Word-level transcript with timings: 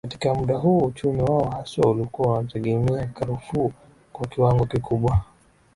Katika 0.07 0.33
muda 0.35 0.57
huu 0.57 0.77
uchumi 0.77 1.21
wao 1.21 1.49
haswa 1.49 1.91
ulikuwa 1.91 2.39
unategemea 2.39 3.05
karufuu 3.05 3.71
kwa 4.13 4.27
kiwango 4.27 4.65
kikubwa 4.65 5.21